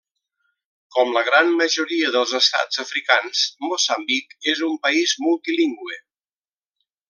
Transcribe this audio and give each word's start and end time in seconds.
Com 0.95 1.11
la 1.17 1.21
gran 1.27 1.51
majoria 1.59 2.09
dels 2.15 2.33
estats 2.39 2.81
africans, 2.85 3.43
Moçambic 3.67 4.35
és 4.55 4.65
un 4.71 4.77
país 4.89 5.15
multilingüe. 5.29 6.03